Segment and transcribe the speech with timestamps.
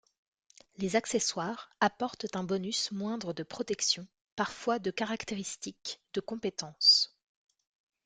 [0.77, 7.15] Les accessoires apportent un bonus moindre de protection, parfois de caractéristique, de compétence.